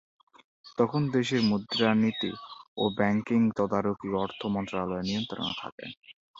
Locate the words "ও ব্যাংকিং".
2.77-3.41